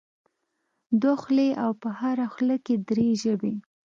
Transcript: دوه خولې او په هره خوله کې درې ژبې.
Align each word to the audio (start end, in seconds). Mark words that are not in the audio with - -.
دوه 1.01 1.15
خولې 1.21 1.49
او 1.63 1.71
په 1.81 1.89
هره 1.99 2.25
خوله 2.33 2.57
کې 2.65 2.75
درې 2.89 3.09
ژبې. 3.21 3.53